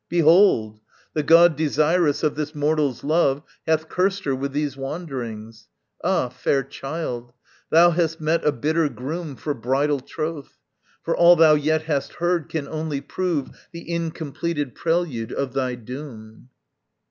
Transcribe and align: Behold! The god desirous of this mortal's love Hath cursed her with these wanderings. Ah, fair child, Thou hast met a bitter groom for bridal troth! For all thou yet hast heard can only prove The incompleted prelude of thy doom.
Behold! 0.09 0.79
The 1.13 1.21
god 1.21 1.55
desirous 1.55 2.23
of 2.23 2.33
this 2.33 2.55
mortal's 2.55 3.03
love 3.03 3.43
Hath 3.67 3.87
cursed 3.87 4.23
her 4.23 4.33
with 4.33 4.51
these 4.51 4.75
wanderings. 4.75 5.67
Ah, 6.03 6.27
fair 6.29 6.63
child, 6.63 7.33
Thou 7.69 7.91
hast 7.91 8.19
met 8.19 8.43
a 8.43 8.51
bitter 8.51 8.89
groom 8.89 9.35
for 9.35 9.53
bridal 9.53 9.99
troth! 9.99 10.57
For 11.03 11.15
all 11.15 11.35
thou 11.35 11.53
yet 11.53 11.83
hast 11.83 12.13
heard 12.15 12.49
can 12.49 12.67
only 12.67 12.99
prove 12.99 13.67
The 13.71 13.87
incompleted 13.91 14.73
prelude 14.73 15.31
of 15.33 15.53
thy 15.53 15.75
doom. 15.75 16.49